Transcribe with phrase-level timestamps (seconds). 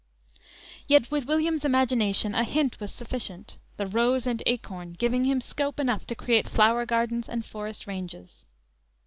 [0.87, 5.79] Yet, with William's imagination, a hint was sufficient, the rose and acorn giving him scope
[5.79, 8.47] enough to create flower gardens and forest ranges.